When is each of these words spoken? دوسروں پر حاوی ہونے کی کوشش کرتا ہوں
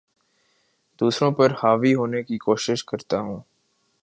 دوسروں 1.01 1.31
پر 1.31 1.51
حاوی 1.63 1.93
ہونے 1.95 2.23
کی 2.23 2.37
کوشش 2.37 2.83
کرتا 2.83 3.19
ہوں 3.19 3.39